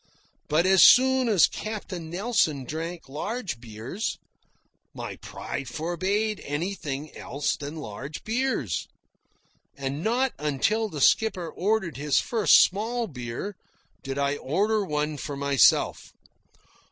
[0.47, 4.17] But as long as Captain Nelson drank large beers,
[4.95, 8.87] my pride forbade anything else than large beers.
[9.77, 13.55] And not until the skipper ordered his first small beer
[14.01, 16.11] did I order one for myself.